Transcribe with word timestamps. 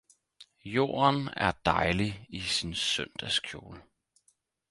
Jorden 0.65 1.27
er 1.33 1.51
dejlig 1.65 2.25
i 2.29 2.41
sin 2.41 2.75
søndagskjole! 2.75 3.81